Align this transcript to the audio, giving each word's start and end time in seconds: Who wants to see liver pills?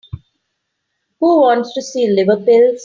Who 1.19 1.41
wants 1.41 1.75
to 1.75 1.81
see 1.83 2.07
liver 2.09 2.43
pills? 2.43 2.79